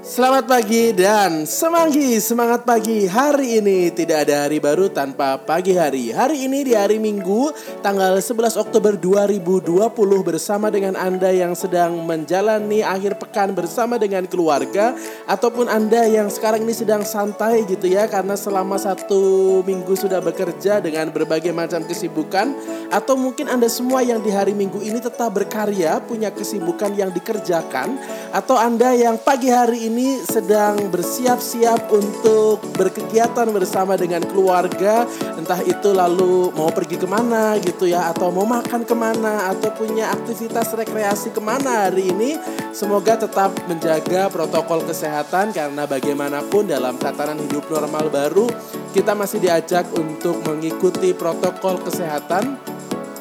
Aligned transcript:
Selamat 0.00 0.48
pagi 0.48 0.96
dan 0.96 1.44
semanggi, 1.44 2.16
semangat 2.24 2.64
pagi. 2.64 3.04
Hari 3.04 3.60
ini 3.60 3.92
tidak 3.92 4.24
ada 4.24 4.48
hari 4.48 4.56
baru 4.56 4.88
tanpa 4.88 5.36
pagi 5.36 5.76
hari. 5.76 6.08
Hari 6.08 6.48
ini 6.48 6.64
di 6.64 6.72
hari 6.72 6.96
Minggu, 6.96 7.52
tanggal 7.84 8.16
11 8.16 8.56
Oktober 8.56 8.96
2020 8.96 9.76
bersama 10.24 10.72
dengan 10.72 10.96
Anda 10.96 11.28
yang 11.36 11.52
sedang 11.52 12.00
menjalani 12.08 12.80
akhir 12.80 13.20
pekan 13.20 13.52
bersama 13.52 14.00
dengan 14.00 14.24
keluarga 14.24 14.96
ataupun 15.28 15.68
Anda 15.68 16.08
yang 16.08 16.32
sekarang 16.32 16.64
ini 16.64 16.72
sedang 16.72 17.04
santai 17.04 17.68
gitu 17.68 17.84
ya 17.84 18.08
karena 18.08 18.40
selama 18.40 18.80
satu 18.80 19.60
minggu 19.68 20.00
sudah 20.00 20.24
bekerja 20.24 20.80
dengan 20.80 21.12
berbagai 21.12 21.52
macam 21.52 21.84
kesibukan 21.84 22.56
atau 22.88 23.20
mungkin 23.20 23.52
Anda 23.52 23.68
semua 23.68 24.00
yang 24.00 24.24
di 24.24 24.32
hari 24.32 24.56
Minggu 24.56 24.80
ini 24.80 24.96
tetap 24.96 25.28
berkarya, 25.36 26.00
punya 26.00 26.32
kesibukan 26.32 26.96
yang 26.96 27.12
dikerjakan 27.12 28.00
atau 28.32 28.56
Anda 28.56 28.96
yang 28.96 29.20
pagi 29.20 29.52
hari 29.52 29.86
ini 29.86 29.89
ini 29.90 30.22
sedang 30.22 30.86
bersiap-siap 30.86 31.90
untuk 31.90 32.62
berkegiatan 32.78 33.50
bersama 33.50 33.98
dengan 33.98 34.22
keluarga, 34.22 35.02
entah 35.34 35.58
itu 35.66 35.90
lalu 35.90 36.54
mau 36.54 36.70
pergi 36.70 36.94
ke 36.94 37.10
mana 37.10 37.58
gitu 37.58 37.90
ya, 37.90 38.14
atau 38.14 38.30
mau 38.30 38.46
makan 38.46 38.86
ke 38.86 38.94
mana, 38.94 39.50
atau 39.50 39.74
punya 39.74 40.14
aktivitas 40.14 40.70
rekreasi 40.78 41.34
ke 41.34 41.42
mana 41.42 41.90
hari 41.90 42.14
ini, 42.14 42.38
semoga 42.70 43.18
tetap 43.18 43.50
menjaga 43.66 44.30
protokol 44.30 44.86
kesehatan 44.86 45.50
karena 45.50 45.82
bagaimanapun 45.90 46.70
dalam 46.70 46.94
tatanan 46.94 47.42
hidup 47.42 47.66
normal 47.66 48.06
baru, 48.14 48.46
kita 48.94 49.18
masih 49.18 49.42
diajak 49.42 49.90
untuk 49.98 50.38
mengikuti 50.46 51.10
protokol 51.10 51.82
kesehatan 51.82 52.62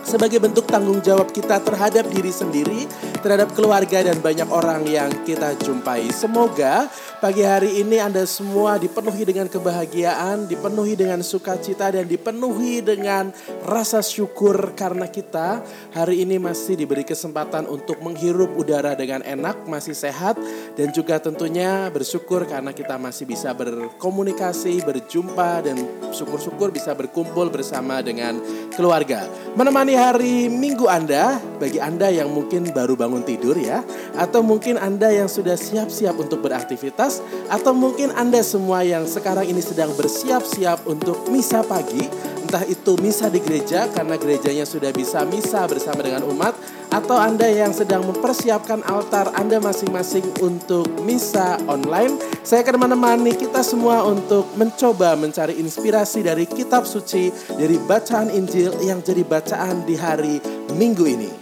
sebagai 0.06 0.42
bentuk 0.42 0.66
tanggung 0.66 1.02
jawab 1.06 1.30
kita 1.30 1.62
terhadap 1.62 2.10
diri 2.10 2.34
sendiri, 2.34 2.90
terhadap 3.20 3.52
keluarga 3.54 4.04
dan 4.04 4.20
banyak 4.20 4.48
orang 4.50 4.88
yang 4.88 5.12
kita 5.28 5.56
jumpai. 5.60 6.10
Semoga 6.12 6.88
pagi 7.20 7.44
hari 7.44 7.84
ini 7.84 8.00
Anda 8.00 8.24
semua 8.24 8.80
dipenuhi 8.80 9.28
dengan 9.28 9.52
kebahagiaan, 9.52 10.48
dipenuhi 10.48 10.96
dengan 10.96 11.20
sukacita 11.20 11.92
dan 11.92 12.08
dipenuhi 12.08 12.80
dengan 12.80 13.36
rasa 13.68 14.00
syukur 14.00 14.72
karena 14.72 15.04
kita 15.04 15.60
hari 15.92 16.24
ini 16.24 16.40
masih 16.40 16.80
diberi 16.80 17.04
kesempatan 17.04 17.68
untuk 17.68 18.00
menghirup 18.00 18.56
udara 18.56 18.96
dengan 18.96 19.20
enak, 19.28 19.68
masih 19.68 19.92
sehat 19.92 20.40
dan 20.80 20.96
juga 20.96 21.20
tentunya 21.20 21.92
bersyukur 21.92 22.48
karena 22.48 22.72
kita 22.72 22.96
masih 22.96 23.28
bisa 23.28 23.52
berkomunikasi, 23.52 24.80
berjumpa 24.80 25.68
dan 25.68 25.76
syukur-syukur 26.16 26.72
bisa 26.72 26.96
berkumpul 26.96 27.52
bersama 27.52 28.00
dengan 28.00 28.40
keluarga. 28.80 29.28
Menemani 29.60 29.92
hari 29.98 30.48
Minggu 30.48 30.88
Anda, 30.88 31.36
bagi 31.60 31.84
Anda 31.84 32.08
yang 32.14 32.32
mungkin 32.32 32.72
baru 32.72 32.96
bangun 32.96 33.28
tidur 33.28 33.60
ya, 33.60 33.84
atau 34.16 34.40
mungkin 34.40 34.80
Anda 34.80 35.12
yang 35.12 35.28
sudah 35.28 35.60
siap-siap 35.60 36.16
untuk 36.16 36.40
beraktivitas, 36.46 37.09
atau 37.50 37.74
mungkin 37.74 38.14
Anda 38.14 38.46
semua 38.46 38.86
yang 38.86 39.10
sekarang 39.10 39.50
ini 39.50 39.60
sedang 39.60 39.90
bersiap-siap 39.98 40.86
untuk 40.86 41.26
misa 41.34 41.66
pagi, 41.66 42.06
entah 42.46 42.62
itu 42.70 42.94
misa 43.02 43.26
di 43.30 43.42
gereja 43.42 43.90
karena 43.90 44.18
gerejanya 44.18 44.66
sudah 44.70 44.94
bisa 44.94 45.26
misa 45.26 45.66
bersama 45.66 46.06
dengan 46.06 46.30
umat, 46.30 46.54
atau 46.90 47.18
Anda 47.18 47.50
yang 47.50 47.74
sedang 47.74 48.06
mempersiapkan 48.06 48.82
altar 48.86 49.30
Anda 49.38 49.62
masing-masing 49.62 50.26
untuk 50.42 50.90
misa 51.06 51.62
online, 51.70 52.18
saya 52.42 52.66
akan 52.66 52.90
menemani 52.90 53.38
kita 53.38 53.62
semua 53.62 54.02
untuk 54.06 54.50
mencoba 54.58 55.14
mencari 55.14 55.58
inspirasi 55.62 56.26
dari 56.26 56.50
kitab 56.50 56.86
suci, 56.90 57.30
dari 57.54 57.78
bacaan 57.78 58.34
Injil 58.34 58.74
yang 58.82 59.02
jadi 59.06 59.22
bacaan 59.22 59.86
di 59.86 59.96
hari 59.98 60.38
Minggu 60.70 61.06
ini. 61.10 61.39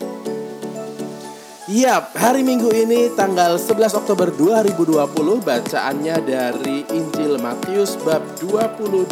Yap, 1.68 2.16
hari 2.16 2.48
Minggu 2.48 2.72
ini 2.72 3.12
tanggal 3.12 3.60
11 3.60 3.92
Oktober 4.00 4.32
2020 4.32 5.04
bacaannya 5.44 6.16
dari 6.24 6.88
Injil 6.96 7.36
Matius 7.44 8.00
bab 8.08 8.24
22 8.40 9.04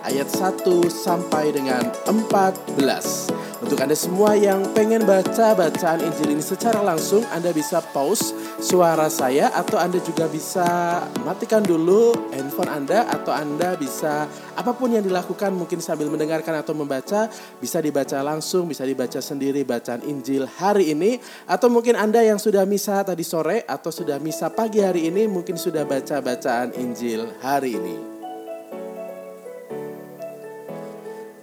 ayat 0.00 0.24
1 0.32 0.88
sampai 0.88 1.52
dengan 1.52 1.92
14. 2.08 3.31
Untuk 3.62 3.78
Anda 3.78 3.94
semua 3.94 4.34
yang 4.34 4.74
pengen 4.74 5.06
baca 5.06 5.54
bacaan 5.54 6.02
Injil 6.02 6.34
ini 6.34 6.42
secara 6.42 6.82
langsung, 6.82 7.22
Anda 7.30 7.54
bisa 7.54 7.78
pause 7.78 8.34
suara 8.58 9.06
saya 9.06 9.54
atau 9.54 9.78
Anda 9.78 10.02
juga 10.02 10.26
bisa 10.26 10.66
matikan 11.22 11.62
dulu 11.62 12.10
handphone 12.34 12.66
Anda 12.66 13.06
atau 13.06 13.30
Anda 13.30 13.78
bisa 13.78 14.26
apa 14.58 14.74
pun 14.74 14.90
yang 14.90 15.06
dilakukan 15.06 15.54
mungkin 15.54 15.78
sambil 15.78 16.10
mendengarkan 16.10 16.58
atau 16.58 16.74
membaca 16.74 17.30
bisa 17.62 17.78
dibaca 17.78 18.18
langsung, 18.18 18.66
bisa 18.66 18.82
dibaca 18.82 19.22
sendiri 19.22 19.62
bacaan 19.62 20.02
Injil 20.10 20.42
hari 20.58 20.90
ini 20.90 21.22
atau 21.46 21.70
mungkin 21.70 21.94
Anda 21.94 22.26
yang 22.26 22.42
sudah 22.42 22.66
misa 22.66 23.06
tadi 23.06 23.22
sore 23.22 23.62
atau 23.62 23.94
sudah 23.94 24.18
misa 24.18 24.50
pagi 24.50 24.82
hari 24.82 25.06
ini 25.06 25.30
mungkin 25.30 25.54
sudah 25.54 25.86
baca 25.86 26.18
bacaan 26.18 26.74
Injil 26.74 27.30
hari 27.38 27.78
ini. 27.78 28.11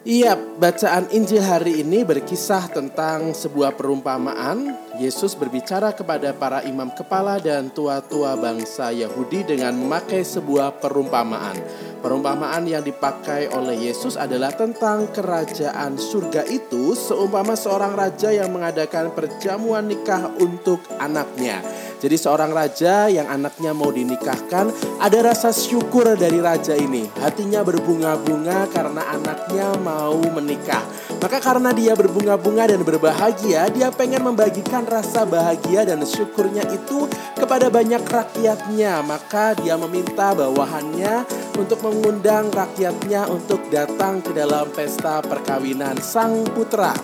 Iya, 0.10 0.34
bacaan 0.34 1.06
Injil 1.14 1.38
hari 1.38 1.86
ini 1.86 2.02
berkisah 2.02 2.66
tentang 2.74 3.30
sebuah 3.30 3.78
perumpamaan. 3.78 4.74
Yesus 4.98 5.38
berbicara 5.38 5.94
kepada 5.94 6.34
para 6.34 6.66
imam 6.66 6.90
kepala 6.90 7.38
dan 7.38 7.70
tua-tua 7.70 8.34
bangsa 8.34 8.90
Yahudi 8.90 9.46
dengan 9.46 9.78
memakai 9.78 10.26
sebuah 10.26 10.82
perumpamaan. 10.82 11.62
Perumpamaan 12.02 12.66
yang 12.66 12.82
dipakai 12.82 13.54
oleh 13.54 13.86
Yesus 13.86 14.18
adalah 14.18 14.50
tentang 14.50 15.14
kerajaan 15.14 16.02
surga 16.02 16.42
itu 16.50 16.98
seumpama 16.98 17.54
seorang 17.54 17.94
raja 17.94 18.34
yang 18.34 18.50
mengadakan 18.50 19.14
perjamuan 19.14 19.86
nikah 19.86 20.34
untuk 20.42 20.82
anaknya. 20.98 21.62
Jadi 22.00 22.16
seorang 22.16 22.56
raja 22.56 23.12
yang 23.12 23.28
anaknya 23.28 23.76
mau 23.76 23.92
dinikahkan, 23.92 24.72
ada 25.04 25.20
rasa 25.20 25.52
syukur 25.52 26.16
dari 26.16 26.40
raja 26.40 26.72
ini. 26.72 27.04
Hatinya 27.20 27.60
berbunga-bunga 27.60 28.72
karena 28.72 29.04
anaknya 29.20 29.76
mau 29.84 30.16
menikah. 30.32 30.80
Maka 31.20 31.44
karena 31.44 31.76
dia 31.76 32.00
berbunga-bunga 32.00 32.72
dan 32.72 32.80
berbahagia, 32.88 33.68
dia 33.76 33.92
pengen 33.92 34.24
membagikan 34.24 34.88
rasa 34.88 35.28
bahagia 35.28 35.84
dan 35.84 36.00
syukurnya 36.08 36.64
itu 36.72 37.12
kepada 37.36 37.68
banyak 37.68 38.00
rakyatnya. 38.08 39.04
Maka 39.04 39.60
dia 39.60 39.76
meminta 39.76 40.32
bawahannya 40.32 41.28
untuk 41.60 41.84
mengundang 41.84 42.48
rakyatnya 42.48 43.28
untuk 43.28 43.60
datang 43.68 44.24
ke 44.24 44.32
dalam 44.32 44.72
pesta 44.72 45.20
perkawinan 45.20 46.00
sang 46.00 46.48
putra. 46.56 46.96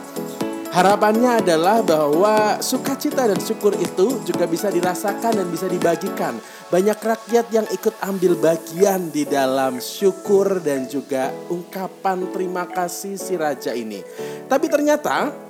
Harapannya 0.76 1.40
adalah 1.40 1.80
bahwa 1.80 2.60
sukacita 2.60 3.24
dan 3.24 3.40
syukur 3.40 3.72
itu 3.80 4.20
juga 4.28 4.44
bisa 4.44 4.68
dirasakan 4.68 5.40
dan 5.40 5.48
bisa 5.48 5.72
dibagikan. 5.72 6.36
Banyak 6.68 7.00
rakyat 7.00 7.48
yang 7.48 7.64
ikut 7.72 7.96
ambil 8.04 8.36
bagian 8.36 9.08
di 9.08 9.24
dalam 9.24 9.80
syukur 9.80 10.60
dan 10.60 10.84
juga 10.92 11.32
ungkapan 11.48 12.28
terima 12.28 12.68
kasih 12.68 13.16
si 13.16 13.40
raja 13.40 13.72
ini. 13.72 14.04
Tapi 14.52 14.68
ternyata 14.68 15.45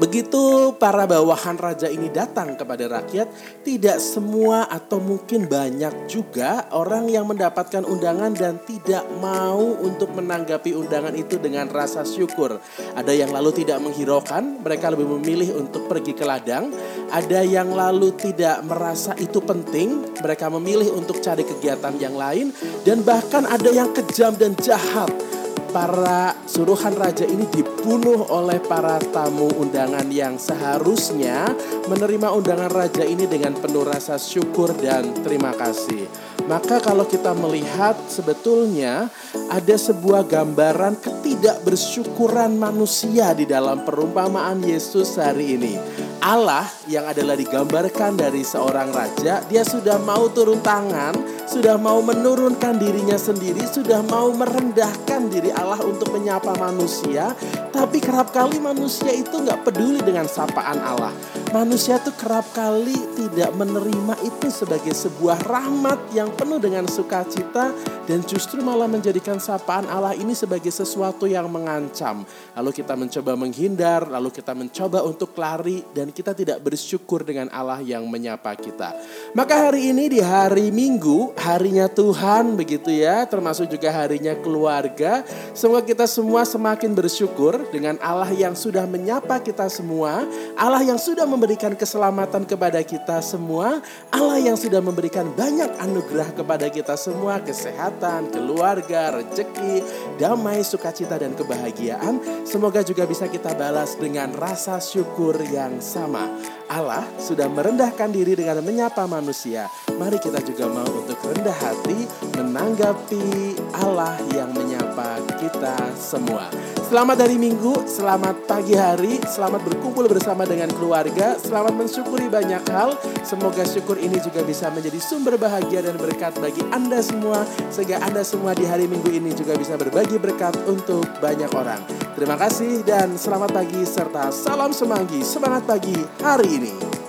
Begitu 0.00 0.72
para 0.80 1.04
bawahan 1.04 1.60
raja 1.60 1.84
ini 1.92 2.08
datang 2.08 2.56
kepada 2.56 2.88
rakyat, 2.88 3.28
tidak 3.60 4.00
semua 4.00 4.64
atau 4.64 4.96
mungkin 4.96 5.44
banyak 5.44 6.08
juga 6.08 6.72
orang 6.72 7.04
yang 7.12 7.28
mendapatkan 7.28 7.84
undangan 7.84 8.32
dan 8.32 8.56
tidak 8.64 9.04
mau 9.20 9.60
untuk 9.60 10.16
menanggapi 10.16 10.72
undangan 10.72 11.12
itu 11.12 11.36
dengan 11.36 11.68
rasa 11.68 12.00
syukur. 12.08 12.56
Ada 12.96 13.12
yang 13.12 13.28
lalu 13.28 13.60
tidak 13.60 13.76
menghiraukan, 13.84 14.64
mereka 14.64 14.88
lebih 14.88 15.04
memilih 15.20 15.60
untuk 15.60 15.84
pergi 15.84 16.16
ke 16.16 16.24
ladang. 16.24 16.72
Ada 17.12 17.44
yang 17.44 17.68
lalu 17.76 18.16
tidak 18.16 18.64
merasa 18.64 19.12
itu 19.20 19.44
penting, 19.44 20.16
mereka 20.24 20.48
memilih 20.48 20.96
untuk 20.96 21.20
cari 21.20 21.44
kegiatan 21.44 21.92
yang 22.00 22.16
lain. 22.16 22.56
Dan 22.88 23.04
bahkan 23.04 23.44
ada 23.44 23.68
yang 23.68 23.92
kejam 23.92 24.32
dan 24.40 24.56
jahat 24.56 25.29
para 25.70 26.34
suruhan 26.50 26.94
raja 26.98 27.22
ini 27.22 27.46
dibunuh 27.48 28.26
oleh 28.28 28.58
para 28.58 28.98
tamu 29.14 29.46
undangan 29.54 30.06
yang 30.10 30.34
seharusnya 30.36 31.46
menerima 31.86 32.34
undangan 32.34 32.70
raja 32.70 33.06
ini 33.06 33.30
dengan 33.30 33.54
penuh 33.54 33.86
rasa 33.86 34.18
syukur 34.18 34.74
dan 34.76 35.14
terima 35.22 35.54
kasih. 35.54 36.10
Maka 36.50 36.82
kalau 36.82 37.06
kita 37.06 37.30
melihat 37.38 37.94
sebetulnya 38.10 39.06
ada 39.46 39.76
sebuah 39.78 40.26
gambaran 40.26 40.98
ketidakbersyukuran 40.98 42.58
manusia 42.58 43.30
di 43.38 43.46
dalam 43.46 43.86
perumpamaan 43.86 44.58
Yesus 44.66 45.14
hari 45.14 45.54
ini. 45.54 45.74
Allah 46.20 46.68
yang 46.84 47.08
adalah 47.08 47.32
digambarkan 47.32 48.12
dari 48.12 48.44
seorang 48.44 48.92
raja, 48.92 49.40
dia 49.48 49.64
sudah 49.64 49.96
mau 50.04 50.28
turun 50.28 50.60
tangan, 50.60 51.16
sudah 51.48 51.80
mau 51.80 52.04
menurunkan 52.04 52.76
dirinya 52.76 53.16
sendiri, 53.16 53.64
sudah 53.64 54.04
mau 54.04 54.28
merendahkan 54.28 55.32
diri 55.32 55.48
Allah 55.56 55.80
untuk 55.80 56.12
menyapa 56.12 56.52
manusia, 56.60 57.32
tapi 57.72 58.04
kerap 58.04 58.36
kali 58.36 58.60
manusia 58.60 59.08
itu 59.16 59.32
nggak 59.32 59.64
peduli 59.64 60.04
dengan 60.04 60.28
sapaan 60.28 60.84
Allah. 60.84 61.12
Manusia 61.50 61.98
tuh 61.98 62.14
kerap 62.14 62.46
kali 62.54 62.94
tidak 63.18 63.50
menerima 63.58 64.14
itu 64.22 64.54
sebagai 64.54 64.94
sebuah 64.94 65.42
rahmat 65.50 66.14
yang 66.14 66.30
penuh 66.30 66.62
dengan 66.62 66.86
sukacita 66.86 67.74
dan 68.06 68.22
justru 68.22 68.62
malah 68.62 68.86
menjadikan 68.86 69.42
sapaan 69.42 69.90
Allah 69.90 70.14
ini 70.14 70.30
sebagai 70.30 70.70
sesuatu 70.70 71.26
yang 71.26 71.50
mengancam. 71.50 72.22
Lalu 72.54 72.70
kita 72.70 72.94
mencoba 72.94 73.34
menghindar, 73.34 74.06
lalu 74.06 74.30
kita 74.30 74.54
mencoba 74.54 75.02
untuk 75.02 75.34
lari 75.34 75.82
dan 75.90 76.14
kita 76.14 76.38
tidak 76.38 76.62
bersyukur 76.62 77.26
dengan 77.26 77.50
Allah 77.50 77.82
yang 77.82 78.06
menyapa 78.06 78.54
kita. 78.54 78.94
Maka 79.34 79.70
hari 79.70 79.90
ini 79.90 80.06
di 80.06 80.20
hari 80.22 80.70
Minggu, 80.70 81.34
harinya 81.34 81.90
Tuhan 81.90 82.54
begitu 82.54 82.94
ya, 82.94 83.26
termasuk 83.26 83.66
juga 83.66 83.90
harinya 83.90 84.38
keluarga. 84.38 85.26
Semoga 85.50 85.82
kita 85.82 86.06
semua 86.06 86.46
semakin 86.46 86.94
bersyukur 86.94 87.58
dengan 87.74 87.98
Allah 87.98 88.30
yang 88.30 88.54
sudah 88.54 88.86
menyapa 88.86 89.42
kita 89.42 89.66
semua, 89.66 90.22
Allah 90.54 90.82
yang 90.86 90.98
sudah 90.98 91.26
memberikan 91.40 91.72
keselamatan 91.72 92.44
kepada 92.44 92.84
kita 92.84 93.24
semua, 93.24 93.80
Allah 94.12 94.36
yang 94.44 94.60
sudah 94.60 94.84
memberikan 94.84 95.24
banyak 95.32 95.72
anugerah 95.80 96.36
kepada 96.36 96.68
kita 96.68 97.00
semua, 97.00 97.40
kesehatan, 97.40 98.28
keluarga, 98.28 99.16
rezeki, 99.16 99.80
damai, 100.20 100.60
sukacita 100.60 101.16
dan 101.16 101.32
kebahagiaan. 101.32 102.44
Semoga 102.44 102.84
juga 102.84 103.08
bisa 103.08 103.24
kita 103.24 103.56
balas 103.56 103.96
dengan 103.96 104.36
rasa 104.36 104.76
syukur 104.84 105.32
yang 105.48 105.80
sama. 105.80 106.28
Allah 106.68 107.08
sudah 107.16 107.48
merendahkan 107.48 108.12
diri 108.12 108.36
dengan 108.36 108.60
menyapa 108.60 109.08
manusia. 109.08 109.64
Mari 109.96 110.20
kita 110.20 110.44
juga 110.44 110.68
mau 110.68 110.86
untuk 110.86 111.16
rendah 111.24 111.56
hati 111.56 112.04
menanggapi 112.36 113.56
Allah 113.80 114.20
yang 114.36 114.52
menyapa 114.52 115.19
kita 115.40 115.96
semua. 115.96 116.52
Selamat 116.90 117.24
hari 117.24 117.40
Minggu, 117.40 117.88
selamat 117.88 118.44
pagi 118.44 118.76
hari, 118.76 119.16
selamat 119.24 119.64
berkumpul 119.64 120.04
bersama 120.10 120.44
dengan 120.44 120.68
keluarga, 120.76 121.38
selamat 121.40 121.80
mensyukuri 121.80 122.28
banyak 122.28 122.60
hal. 122.68 122.92
Semoga 123.24 123.64
syukur 123.64 123.96
ini 123.96 124.20
juga 124.20 124.44
bisa 124.44 124.68
menjadi 124.68 125.00
sumber 125.00 125.40
bahagia 125.40 125.80
dan 125.80 125.96
berkat 125.96 126.36
bagi 126.42 126.60
Anda 126.68 127.00
semua, 127.00 127.46
sehingga 127.72 128.02
Anda 128.04 128.20
semua 128.20 128.52
di 128.52 128.68
hari 128.68 128.84
Minggu 128.84 129.08
ini 129.08 129.32
juga 129.32 129.56
bisa 129.56 129.80
berbagi 129.80 130.20
berkat 130.20 130.60
untuk 130.68 131.08
banyak 131.24 131.48
orang. 131.56 131.80
Terima 132.12 132.36
kasih 132.36 132.84
dan 132.84 133.16
selamat 133.16 133.54
pagi 133.54 133.80
serta 133.86 134.28
salam 134.34 134.74
semanggi, 134.76 135.24
semangat 135.24 135.64
pagi 135.64 135.96
hari 136.20 136.48
ini. 136.60 136.99